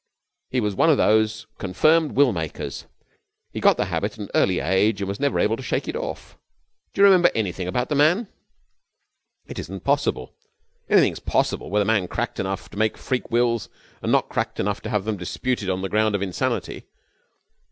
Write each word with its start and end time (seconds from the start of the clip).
He 0.49 0.59
was 0.59 0.73
one 0.73 0.89
of 0.89 0.97
those 0.97 1.45
confirmed 1.59 2.13
will 2.13 2.33
makers. 2.33 2.87
He 3.51 3.59
got 3.59 3.77
the 3.77 3.85
habit 3.85 4.13
at 4.13 4.17
an 4.17 4.29
early 4.33 4.59
age, 4.59 4.99
and 4.99 5.07
was 5.07 5.19
never 5.19 5.39
able 5.39 5.55
to 5.57 5.61
shake 5.61 5.87
it 5.87 5.95
off. 5.95 6.39
Do 6.91 7.01
you 7.01 7.05
remember 7.05 7.29
anything 7.35 7.67
about 7.67 7.87
the 7.89 7.93
man?' 7.93 8.27
'It 9.45 9.59
isn't 9.59 9.83
possible!' 9.83 10.33
'Anything's 10.89 11.19
possible 11.19 11.69
with 11.69 11.83
a 11.83 11.85
man 11.85 12.07
cracked 12.07 12.39
enough 12.39 12.67
to 12.71 12.77
make 12.79 12.97
freak 12.97 13.29
wills 13.29 13.69
and 14.01 14.11
not 14.11 14.27
cracked 14.27 14.59
enough 14.59 14.81
to 14.81 14.89
have 14.89 15.03
them 15.05 15.17
disputed 15.17 15.69
on 15.69 15.83
the 15.83 15.87
ground 15.89 16.15
of 16.15 16.23
insanity. 16.23 16.87